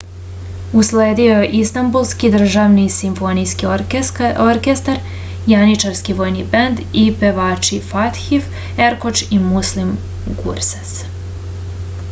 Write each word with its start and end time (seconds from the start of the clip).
usledio 0.83 1.33
je 1.41 1.49
istambulski 1.57 2.29
državni 2.35 2.85
simfonijski 2.93 3.67
orkestar 3.73 4.97
janjičarski 5.51 6.15
vojni 6.23 6.45
bend 6.55 6.81
i 7.03 7.03
pevači 7.25 7.79
fatih 7.91 8.49
erkoč 8.87 9.23
i 9.37 9.41
muslum 9.51 9.93
gurses 10.43 10.97